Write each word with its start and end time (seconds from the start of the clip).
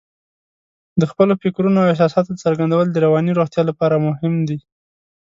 د 0.99 1.03
خپلو 1.11 1.33
فکرونو 1.43 1.77
او 1.81 1.89
احساساتو 1.93 2.39
څرګندول 2.43 2.87
د 2.91 2.97
رواني 3.05 3.31
روغتیا 3.37 3.63
لپاره 3.69 4.03
مهم 4.07 4.33
دي. 4.47 4.57